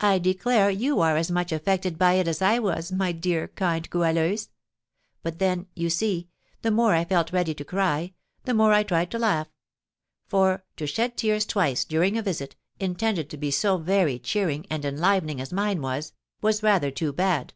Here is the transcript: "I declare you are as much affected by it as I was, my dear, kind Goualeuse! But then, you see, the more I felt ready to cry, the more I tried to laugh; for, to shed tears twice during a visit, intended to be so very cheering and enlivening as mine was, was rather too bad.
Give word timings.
"I 0.00 0.18
declare 0.18 0.70
you 0.70 0.98
are 0.98 1.16
as 1.16 1.30
much 1.30 1.52
affected 1.52 1.96
by 1.96 2.14
it 2.14 2.26
as 2.26 2.42
I 2.42 2.58
was, 2.58 2.90
my 2.90 3.12
dear, 3.12 3.46
kind 3.46 3.88
Goualeuse! 3.88 4.48
But 5.22 5.38
then, 5.38 5.68
you 5.76 5.88
see, 5.88 6.30
the 6.62 6.72
more 6.72 6.94
I 6.96 7.04
felt 7.04 7.30
ready 7.32 7.54
to 7.54 7.64
cry, 7.64 8.12
the 8.42 8.54
more 8.54 8.72
I 8.72 8.82
tried 8.82 9.12
to 9.12 9.20
laugh; 9.20 9.46
for, 10.26 10.64
to 10.78 10.88
shed 10.88 11.16
tears 11.16 11.46
twice 11.46 11.84
during 11.84 12.18
a 12.18 12.22
visit, 12.22 12.56
intended 12.80 13.30
to 13.30 13.36
be 13.36 13.52
so 13.52 13.76
very 13.76 14.18
cheering 14.18 14.66
and 14.68 14.84
enlivening 14.84 15.40
as 15.40 15.52
mine 15.52 15.80
was, 15.80 16.12
was 16.40 16.64
rather 16.64 16.90
too 16.90 17.12
bad. 17.12 17.54